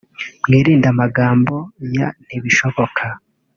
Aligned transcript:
mwirinde 0.45 0.87
amagambo 0.93 1.55
ya 1.95 2.07
ntibishoboka 2.25 3.03